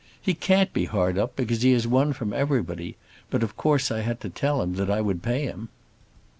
He 0.19 0.33
can't 0.33 0.73
be 0.73 0.85
hard 0.85 1.19
up 1.19 1.35
because 1.35 1.61
he 1.61 1.73
has 1.73 1.85
won 1.85 2.11
from 2.13 2.33
everybody; 2.33 2.97
but 3.29 3.43
of 3.43 3.55
course 3.55 3.91
I 3.91 3.99
had 4.01 4.19
to 4.21 4.29
tell 4.29 4.59
him 4.63 4.73
that 4.77 4.89
I 4.89 4.99
would 4.99 5.21
pay 5.21 5.43
him. 5.43 5.69